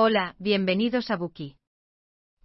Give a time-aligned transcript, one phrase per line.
[0.00, 1.56] Hola, bienvenidos a Buki.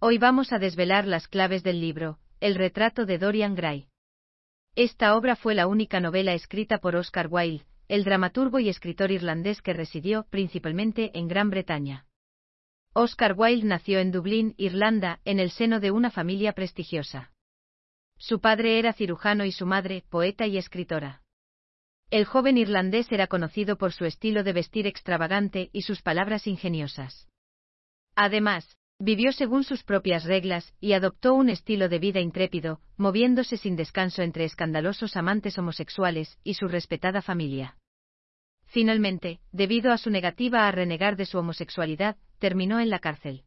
[0.00, 3.86] Hoy vamos a desvelar las claves del libro, El retrato de Dorian Gray.
[4.74, 9.62] Esta obra fue la única novela escrita por Oscar Wilde, el dramaturgo y escritor irlandés
[9.62, 12.08] que residió principalmente en Gran Bretaña.
[12.92, 17.30] Oscar Wilde nació en Dublín, Irlanda, en el seno de una familia prestigiosa.
[18.18, 21.22] Su padre era cirujano y su madre, poeta y escritora.
[22.10, 27.28] El joven irlandés era conocido por su estilo de vestir extravagante y sus palabras ingeniosas.
[28.16, 33.76] Además, vivió según sus propias reglas y adoptó un estilo de vida intrépido, moviéndose sin
[33.76, 37.76] descanso entre escandalosos amantes homosexuales y su respetada familia.
[38.66, 43.44] Finalmente, debido a su negativa a renegar de su homosexualidad, terminó en la cárcel.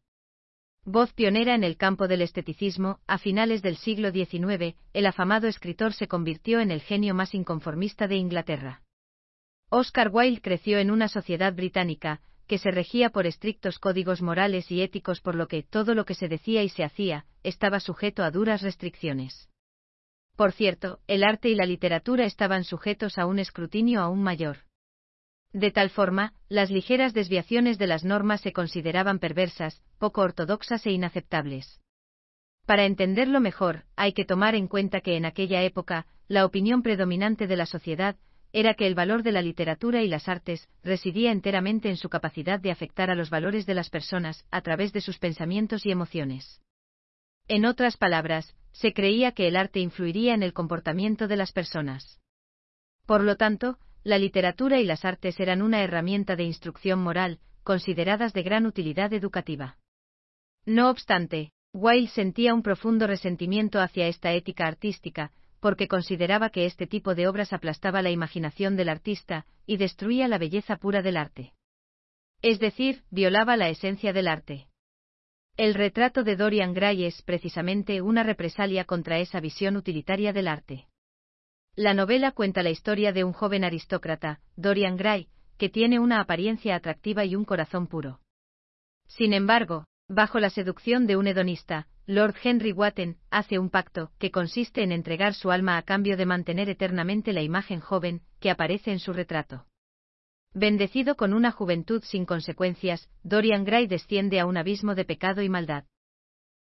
[0.84, 5.92] Voz pionera en el campo del esteticismo, a finales del siglo XIX, el afamado escritor
[5.92, 8.82] se convirtió en el genio más inconformista de Inglaterra.
[9.70, 14.80] Oscar Wilde creció en una sociedad británica, que se regía por estrictos códigos morales y
[14.82, 18.30] éticos por lo que todo lo que se decía y se hacía, estaba sujeto a
[18.30, 19.48] duras restricciones.
[20.34, 24.58] Por cierto, el arte y la literatura estaban sujetos a un escrutinio aún mayor.
[25.52, 30.92] De tal forma, las ligeras desviaciones de las normas se consideraban perversas, poco ortodoxas e
[30.92, 31.80] inaceptables.
[32.66, 37.46] Para entenderlo mejor, hay que tomar en cuenta que en aquella época, la opinión predominante
[37.46, 38.16] de la sociedad
[38.52, 42.58] era que el valor de la literatura y las artes residía enteramente en su capacidad
[42.60, 46.62] de afectar a los valores de las personas a través de sus pensamientos y emociones.
[47.46, 52.20] En otras palabras, se creía que el arte influiría en el comportamiento de las personas.
[53.06, 58.32] Por lo tanto, la literatura y las artes eran una herramienta de instrucción moral, consideradas
[58.32, 59.76] de gran utilidad educativa.
[60.64, 66.86] No obstante, Wilde sentía un profundo resentimiento hacia esta ética artística, porque consideraba que este
[66.86, 71.52] tipo de obras aplastaba la imaginación del artista y destruía la belleza pura del arte.
[72.42, 74.68] Es decir, violaba la esencia del arte.
[75.56, 80.86] El retrato de Dorian Gray es precisamente una represalia contra esa visión utilitaria del arte.
[81.74, 86.76] La novela cuenta la historia de un joven aristócrata, Dorian Gray, que tiene una apariencia
[86.76, 88.20] atractiva y un corazón puro.
[89.08, 94.30] Sin embargo, bajo la seducción de un hedonista, Lord Henry Wotton hace un pacto que
[94.30, 98.92] consiste en entregar su alma a cambio de mantener eternamente la imagen joven que aparece
[98.92, 99.66] en su retrato.
[100.54, 105.50] Bendecido con una juventud sin consecuencias, Dorian Gray desciende a un abismo de pecado y
[105.50, 105.84] maldad.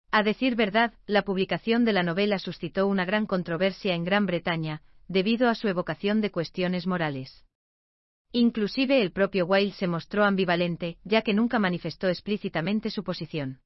[0.10, 4.82] A decir verdad, la publicación de la novela suscitó una gran controversia en Gran Bretaña,
[5.08, 7.46] debido a su evocación de cuestiones morales.
[8.32, 13.60] Inclusive el propio Wilde se mostró ambivalente, ya que nunca manifestó explícitamente su posición.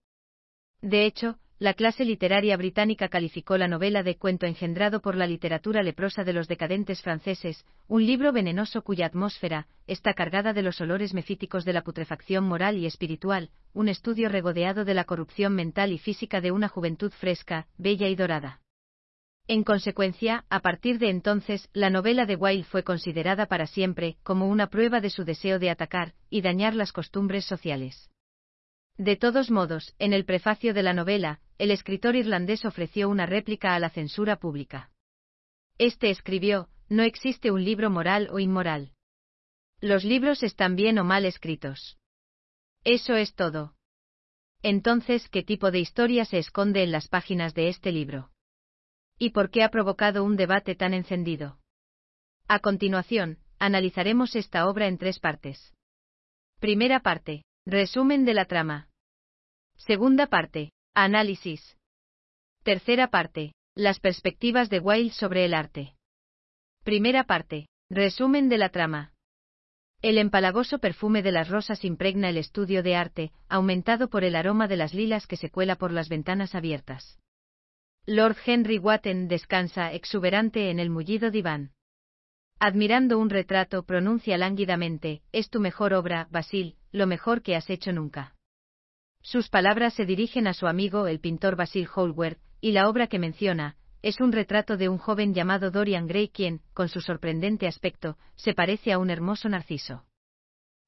[0.82, 5.84] De hecho, la clase literaria británica calificó la novela de cuento engendrado por la literatura
[5.84, 11.14] leprosa de los decadentes franceses, un libro venenoso cuya atmósfera está cargada de los olores
[11.14, 15.98] mefíticos de la putrefacción moral y espiritual, un estudio regodeado de la corrupción mental y
[15.98, 18.62] física de una juventud fresca, bella y dorada.
[19.46, 24.48] En consecuencia, a partir de entonces, la novela de Wilde fue considerada para siempre como
[24.48, 28.10] una prueba de su deseo de atacar y dañar las costumbres sociales.
[29.00, 33.76] De todos modos, en el prefacio de la novela, el escritor irlandés ofreció una réplica
[33.76, 34.92] a la censura pública.
[35.78, 38.94] Este escribió, no existe un libro moral o inmoral.
[39.80, 42.00] Los libros están bien o mal escritos.
[42.84, 43.76] Eso es todo.
[44.64, 48.32] Entonces, ¿qué tipo de historia se esconde en las páginas de este libro?
[49.20, 51.60] y por qué ha provocado un debate tan encendido.
[52.48, 55.74] A continuación, analizaremos esta obra en tres partes.
[56.60, 58.88] Primera parte, resumen de la trama.
[59.76, 61.78] Segunda parte, análisis.
[62.64, 65.96] Tercera parte, las perspectivas de Wilde sobre el arte.
[66.84, 69.14] Primera parte, resumen de la trama.
[70.02, 74.68] El empalagoso perfume de las rosas impregna el estudio de arte, aumentado por el aroma
[74.68, 77.20] de las lilas que se cuela por las ventanas abiertas.
[78.06, 81.74] Lord Henry Wotton descansa exuberante en el mullido diván.
[82.60, 87.94] Admirando un retrato, pronuncia lánguidamente, es tu mejor obra, Basil, lo mejor que has hecho
[87.94, 88.36] nunca.
[89.32, 93.20] Sus palabras se dirigen a su amigo el pintor Basil Hallward, y la obra que
[93.20, 98.18] menciona, es un retrato de un joven llamado Dorian Gray quien, con su sorprendente aspecto,
[98.36, 100.04] se parece a un hermoso narciso.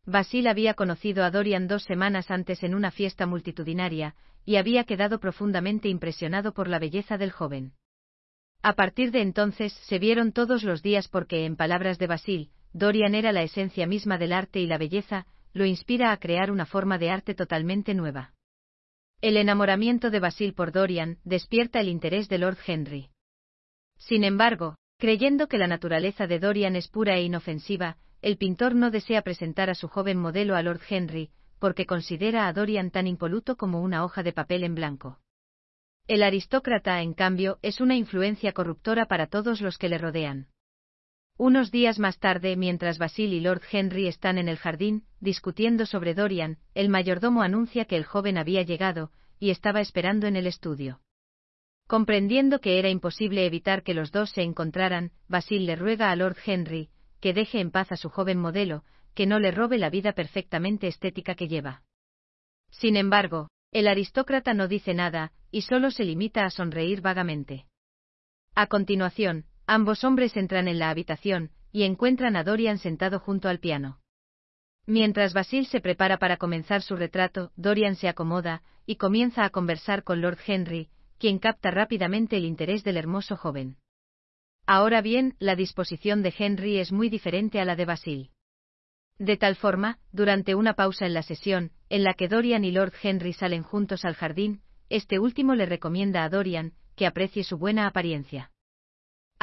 [0.08, 5.20] Basil había conocido a Dorian dos semanas antes en una fiesta multitudinaria, y había quedado
[5.20, 7.74] profundamente impresionado por la belleza del joven.
[8.64, 13.14] A partir de entonces se vieron todos los días porque, en palabras de Basil, Dorian
[13.14, 16.98] era la esencia misma del arte y la belleza, lo inspira a crear una forma
[16.98, 18.34] de arte totalmente nueva.
[19.22, 23.10] El enamoramiento de Basil por Dorian despierta el interés de Lord Henry.
[23.98, 28.92] Sin embargo, creyendo que la naturaleza de Dorian es pura e inofensiva, el pintor no
[28.92, 33.56] desea presentar a su joven modelo a Lord Henry, porque considera a Dorian tan impoluto
[33.56, 35.20] como una hoja de papel en blanco.
[36.08, 40.48] El aristócrata, en cambio, es una influencia corruptora para todos los que le rodean.
[41.38, 46.14] Unos días más tarde, mientras Basil y Lord Henry están en el jardín, discutiendo sobre
[46.14, 51.02] Dorian, el mayordomo anuncia que el joven había llegado, y estaba esperando en el estudio.
[51.88, 56.38] Comprendiendo que era imposible evitar que los dos se encontraran, Basil le ruega a Lord
[56.46, 56.90] Henry,
[57.20, 58.84] que deje en paz a su joven modelo,
[59.14, 61.84] que no le robe la vida perfectamente estética que lleva.
[62.70, 67.66] Sin embargo, el aristócrata no dice nada, y solo se limita a sonreír vagamente.
[68.56, 73.60] A continuación, ambos hombres entran en la habitación, y encuentran a Dorian sentado junto al
[73.60, 74.00] piano.
[74.86, 80.04] Mientras Basil se prepara para comenzar su retrato, Dorian se acomoda, y comienza a conversar
[80.04, 80.90] con Lord Henry,
[81.20, 83.78] quien capta rápidamente el interés del hermoso joven.
[84.68, 88.32] Ahora bien, la disposición de Henry es muy diferente a la de Basil.
[89.20, 92.94] De tal forma, durante una pausa en la sesión, en la que Dorian y Lord
[93.02, 97.88] Henry salen juntos al jardín, este último le recomienda a Dorian que aprecie su buena
[97.88, 98.52] apariencia.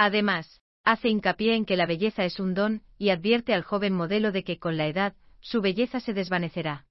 [0.00, 4.30] Además, hace hincapié en que la belleza es un don, y advierte al joven modelo
[4.30, 6.86] de que con la edad, su belleza se desvanecerá.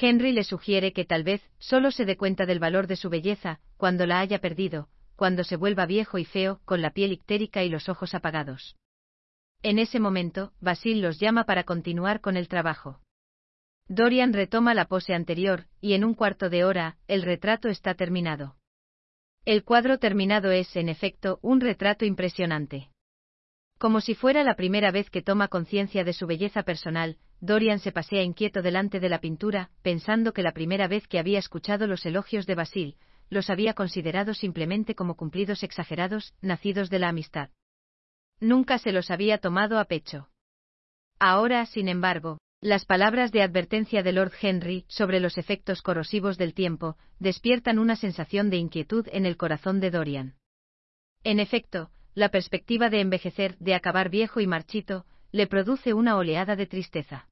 [0.00, 3.60] Henry le sugiere que tal vez solo se dé cuenta del valor de su belleza
[3.76, 7.68] cuando la haya perdido, cuando se vuelva viejo y feo, con la piel ictérica y
[7.68, 8.76] los ojos apagados.
[9.62, 13.02] En ese momento, Basil los llama para continuar con el trabajo.
[13.88, 18.56] Dorian retoma la pose anterior, y en un cuarto de hora, el retrato está terminado.
[19.46, 22.90] El cuadro terminado es, en efecto, un retrato impresionante.
[23.78, 27.92] Como si fuera la primera vez que toma conciencia de su belleza personal, Dorian se
[27.92, 32.04] pasea inquieto delante de la pintura, pensando que la primera vez que había escuchado los
[32.06, 32.96] elogios de Basil,
[33.30, 37.50] los había considerado simplemente como cumplidos exagerados, nacidos de la amistad.
[38.40, 40.28] Nunca se los había tomado a pecho.
[41.20, 46.52] Ahora, sin embargo, las palabras de advertencia de Lord Henry sobre los efectos corrosivos del
[46.52, 50.34] tiempo despiertan una sensación de inquietud en el corazón de Dorian.
[51.22, 56.56] En efecto, la perspectiva de envejecer, de acabar viejo y marchito, le produce una oleada
[56.56, 57.28] de tristeza.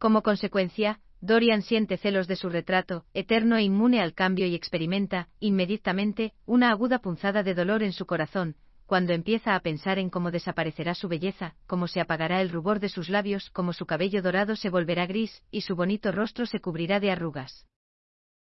[0.00, 5.28] Como consecuencia, Dorian siente celos de su retrato, eterno e inmune al cambio y experimenta,
[5.38, 8.56] inmediatamente, una aguda punzada de dolor en su corazón,
[8.90, 12.88] cuando empieza a pensar en cómo desaparecerá su belleza, cómo se apagará el rubor de
[12.88, 16.98] sus labios, cómo su cabello dorado se volverá gris, y su bonito rostro se cubrirá
[16.98, 17.68] de arrugas.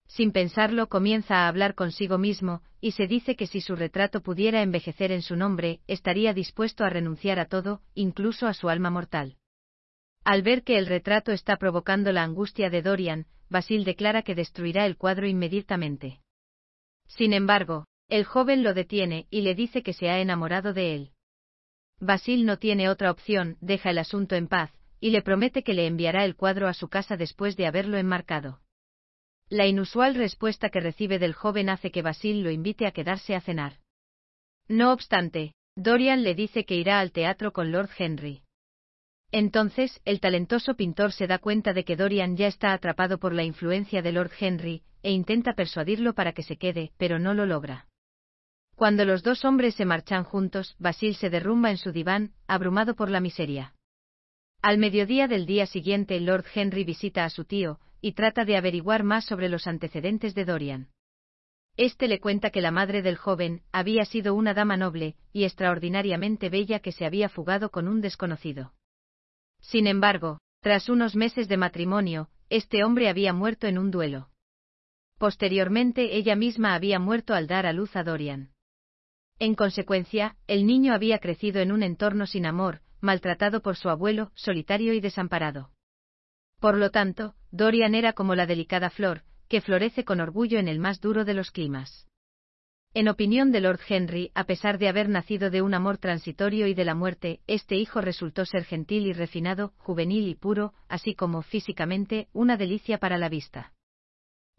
[0.06, 4.61] Sin pensarlo comienza a hablar consigo mismo, y se dice que si su retrato pudiera
[4.61, 9.38] envejecer en su nombre, estaría dispuesto a renunciar a todo, incluso a su alma mortal.
[10.25, 14.85] Al ver que el retrato está provocando la angustia de Dorian, Basil declara que destruirá
[14.85, 16.20] el cuadro inmediatamente.
[17.06, 21.11] Sin embargo, el joven lo detiene y le dice que se ha enamorado de él.
[21.99, 24.70] Basil no tiene otra opción, deja el asunto en paz,
[25.00, 28.61] y le promete que le enviará el cuadro a su casa después de haberlo enmarcado.
[29.49, 33.40] La inusual respuesta que recibe del joven hace que Basil lo invite a quedarse a
[33.40, 33.81] cenar.
[34.69, 38.43] No obstante, Dorian le dice que irá al teatro con Lord Henry.
[39.32, 43.43] Entonces, el talentoso pintor se da cuenta de que Dorian ya está atrapado por la
[43.43, 47.88] influencia de Lord Henry, e intenta persuadirlo para que se quede, pero no lo logra.
[48.75, 53.09] Cuando los dos hombres se marchan juntos, Basil se derrumba en su diván, abrumado por
[53.09, 53.75] la miseria.
[54.62, 59.05] Al mediodía del día siguiente, Lord Henry visita a su tío, y trata de averiguar
[59.05, 60.88] más sobre los antecedentes de Dorian.
[61.77, 66.48] Este le cuenta que la madre del joven había sido una dama noble y extraordinariamente
[66.48, 68.75] bella que se había fugado con un desconocido.
[69.60, 74.31] Sin embargo, tras unos meses de matrimonio, este hombre había muerto en un duelo.
[75.19, 78.54] Posteriormente ella misma había muerto al dar a luz a Dorian.
[79.38, 84.31] En consecuencia, el niño había crecido en un entorno sin amor, maltratado por su abuelo,
[84.34, 85.70] solitario y desamparado.
[86.60, 90.79] Por lo tanto, Dorian era como la delicada flor, que florece con orgullo en el
[90.79, 92.08] más duro de los climas.
[92.94, 96.74] En opinión de Lord Henry, a pesar de haber nacido de un amor transitorio y
[96.74, 101.43] de la muerte, este hijo resultó ser gentil y refinado, juvenil y puro, así como
[101.43, 103.73] físicamente, una delicia para la vista.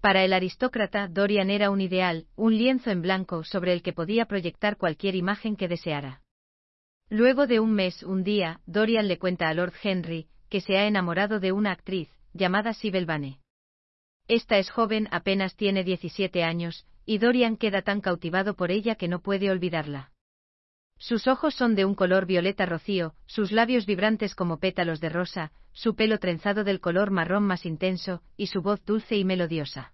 [0.02, 4.26] Para el aristócrata, Dorian era un ideal, un lienzo en blanco sobre el que podía
[4.26, 6.22] proyectar cualquier imagen que deseara.
[7.10, 10.88] Luego de un mes, un día, Dorian le cuenta a Lord Henry, que se ha
[10.88, 13.40] enamorado de una actriz, llamada Sibel Vane.
[14.28, 19.08] Esta es joven, apenas tiene 17 años, y Dorian queda tan cautivado por ella que
[19.08, 20.12] no puede olvidarla.
[20.98, 25.52] Sus ojos son de un color violeta rocío, sus labios vibrantes como pétalos de rosa,
[25.74, 29.94] su pelo trenzado del color marrón más intenso, y su voz dulce y melodiosa.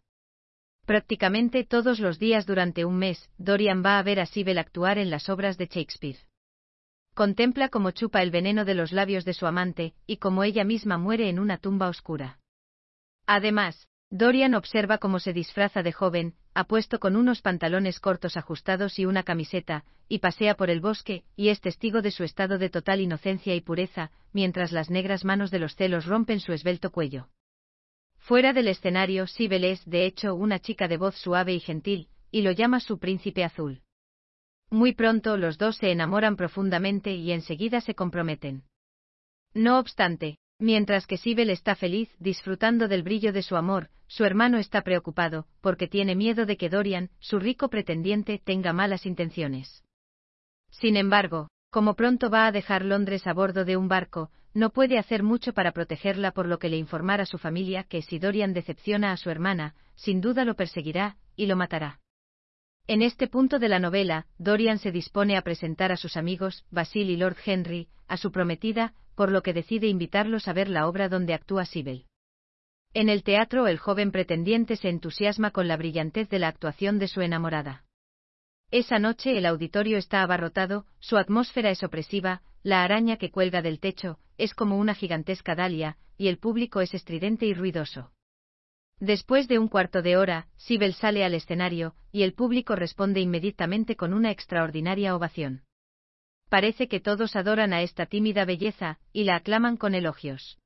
[0.86, 5.10] Prácticamente todos los días durante un mes, Dorian va a ver a Sibel actuar en
[5.10, 6.20] las obras de Shakespeare.
[7.14, 10.98] Contempla cómo chupa el veneno de los labios de su amante, y cómo ella misma
[10.98, 12.40] muere en una tumba oscura.
[13.26, 19.06] Además, Dorian observa cómo se disfraza de joven, apuesto con unos pantalones cortos ajustados y
[19.06, 23.00] una camiseta, y pasea por el bosque, y es testigo de su estado de total
[23.00, 27.30] inocencia y pureza, mientras las negras manos de los celos rompen su esbelto cuello.
[28.18, 32.42] Fuera del escenario, Sibel es, de hecho, una chica de voz suave y gentil, y
[32.42, 33.82] lo llama su príncipe azul.
[34.70, 38.64] Muy pronto los dos se enamoran profundamente y enseguida se comprometen.
[39.54, 44.60] No obstante, Mientras que Sibel está feliz, disfrutando del brillo de su amor, su hermano
[44.60, 49.84] está preocupado, porque tiene miedo de que Dorian, su rico pretendiente, tenga malas intenciones.
[50.70, 55.00] Sin embargo, como pronto va a dejar Londres a bordo de un barco, no puede
[55.00, 58.54] hacer mucho para protegerla por lo que le informará a su familia que si Dorian
[58.54, 62.00] decepciona a su hermana, sin duda lo perseguirá, y lo matará.
[62.86, 67.10] En este punto de la novela, Dorian se dispone a presentar a sus amigos, Basil
[67.10, 71.08] y Lord Henry, a su prometida, por lo que decide invitarlos a ver la obra
[71.08, 72.06] donde actúa Sibel.
[72.96, 77.08] En el teatro el joven pretendiente se entusiasma con la brillantez de la actuación de
[77.08, 77.86] su enamorada.
[78.72, 83.80] Esa noche el auditorio está abarrotado, su atmósfera es opresiva, la araña que cuelga del
[83.80, 88.12] techo, es como una gigantesca dalia, y el público es estridente y ruidoso.
[89.00, 93.96] Después de un cuarto de hora, Sibel sale al escenario, y el público responde inmediatamente
[93.96, 95.62] con una extraordinaria ovación.
[96.52, 100.60] Parece que todos adoran a esta tímida belleza, y la aclaman con elogios.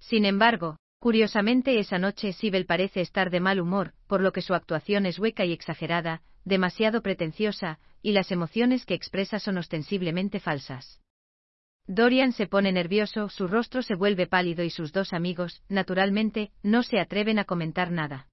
[0.00, 4.52] Sin embargo, curiosamente esa noche Sibel parece estar de mal humor, por lo que su
[4.52, 11.00] actuación es hueca y exagerada, demasiado pretenciosa, y las emociones que expresa son ostensiblemente falsas.
[11.86, 16.82] Dorian se pone nervioso, su rostro se vuelve pálido y sus dos amigos, naturalmente, no
[16.82, 18.26] se atreven a comentar nada.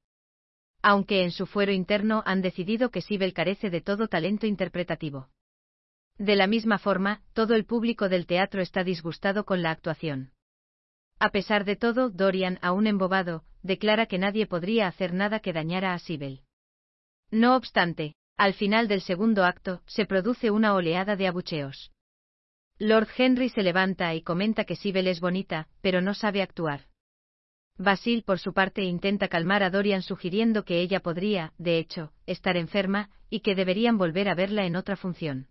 [0.82, 5.30] Aunque en su fuero interno han decidido que Sibel carece de todo talento interpretativo.
[6.18, 10.32] De la misma forma, todo el público del teatro está disgustado con la actuación.
[11.20, 15.94] A pesar de todo, Dorian, aún embobado, declara que nadie podría hacer nada que dañara
[15.94, 16.42] a Sibel.
[17.32, 21.92] No obstante, al final del segundo acto, se produce una oleada de abucheos.
[22.80, 26.88] Lord Henry se levanta y comenta que Sibel es bonita, pero no sabe actuar.
[27.78, 32.58] Basil, por su parte, intenta calmar a Dorian sugiriendo que ella podría, de hecho, estar
[32.58, 35.48] enferma, y que deberían volver a verla en otra función.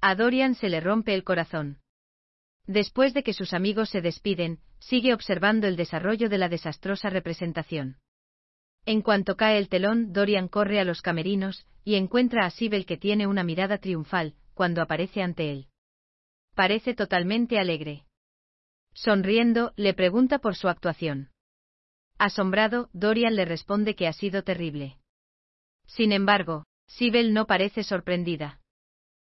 [0.00, 1.78] A Dorian se le rompe el corazón.
[2.66, 7.96] Después de que sus amigos se despiden, sigue observando el desarrollo de la desastrosa representación.
[8.86, 12.96] En cuanto cae el telón, Dorian corre a los camerinos, y encuentra a Sibel que
[12.96, 15.66] tiene una mirada triunfal, cuando aparece ante él.
[16.54, 18.04] Parece totalmente alegre.
[18.94, 21.30] Sonriendo, le pregunta por su actuación.
[22.18, 24.98] Asombrado, Dorian le responde que ha sido terrible.
[25.86, 28.60] Sin embargo, Sibel no parece sorprendida.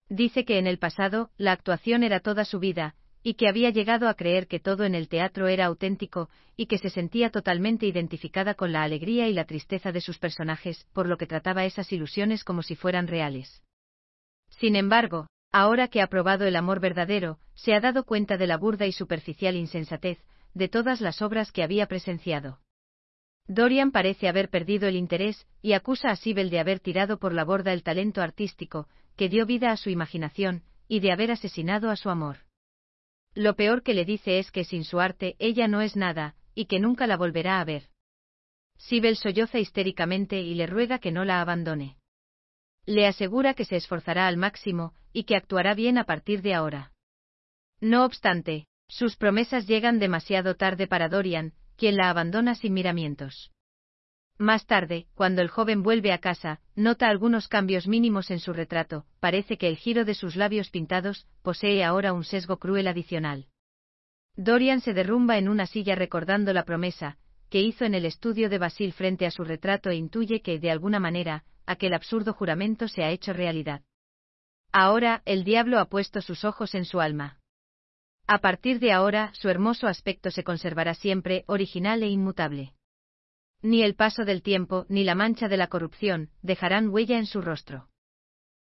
[0.10, 4.10] Dice que en el pasado, la actuación era toda su vida, y que había llegado
[4.10, 8.56] a creer que todo en el teatro era auténtico, y que se sentía totalmente identificada
[8.56, 12.44] con la alegría y la tristeza de sus personajes, por lo que trataba esas ilusiones
[12.44, 13.64] como si fueran reales.
[14.50, 18.58] Sin embargo, Ahora que ha probado el amor verdadero, se ha dado cuenta de la
[18.58, 20.20] burda y superficial insensatez,
[20.54, 22.60] de todas las obras que había presenciado.
[23.50, 27.44] Dorian parece haber perdido el interés, y acusa a Sibel de haber tirado por la
[27.44, 28.88] borda el talento artístico,
[29.18, 32.38] que dio vida a su imaginación, y de haber asesinado a su amor.
[33.34, 36.66] Lo peor que le dice es que sin su arte ella no es nada, y
[36.66, 37.90] que nunca la volverá a ver.
[38.78, 42.00] Sibel solloza histéricamente y le ruega que no la abandone
[42.90, 46.92] le asegura que se esforzará al máximo, y que actuará bien a partir de ahora.
[47.80, 53.52] No obstante, sus promesas llegan demasiado tarde para Dorian, quien la abandona sin miramientos.
[54.38, 59.06] Más tarde, cuando el joven vuelve a casa, nota algunos cambios mínimos en su retrato,
[59.20, 63.48] parece que el giro de sus labios pintados posee ahora un sesgo cruel adicional.
[64.36, 67.18] Dorian se derrumba en una silla recordando la promesa,
[67.50, 70.72] que hizo en el estudio de Basil frente a su retrato e intuye que, de
[70.72, 73.82] alguna manera, aquel absurdo juramento se ha hecho realidad.
[74.72, 77.39] Ahora, el diablo ha puesto sus ojos en su alma.
[78.32, 82.76] A partir de ahora, su hermoso aspecto se conservará siempre, original e inmutable.
[83.64, 87.42] Ni el paso del tiempo, ni la mancha de la corrupción, dejarán huella en su
[87.42, 87.90] rostro.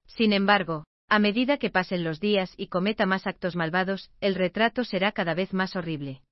[0.07, 4.83] Sin embargo, a medida que pasen los días y cometa más actos malvados, el retrato
[4.83, 6.23] será cada vez más horrible.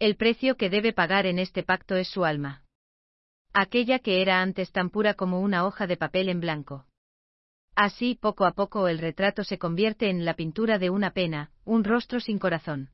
[0.00, 2.64] El precio que debe pagar en este pacto es su alma
[3.52, 6.86] aquella que era antes tan pura como una hoja de papel en blanco.
[7.82, 11.82] Así, poco a poco el retrato se convierte en la pintura de una pena, un
[11.82, 12.90] rostro sin corazón.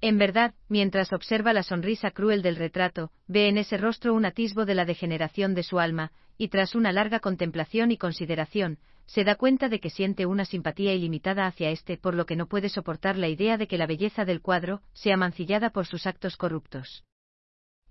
[0.00, 4.64] En verdad, mientras observa la sonrisa cruel del retrato, ve en ese rostro un atisbo
[4.64, 9.36] de la degeneración de su alma, y tras una larga contemplación y consideración, se da
[9.36, 13.16] cuenta de que siente una simpatía ilimitada hacia éste, por lo que no puede soportar
[13.16, 17.04] la idea de que la belleza del cuadro sea mancillada por sus actos corruptos.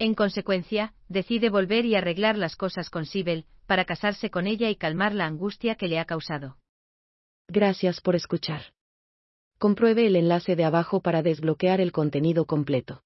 [0.01, 4.75] En consecuencia, decide volver y arreglar las cosas con Sibel, para casarse con ella y
[4.75, 6.57] calmar la angustia que le ha causado.
[7.47, 8.73] Gracias por escuchar.
[9.59, 13.03] Compruebe el enlace de abajo para desbloquear el contenido completo.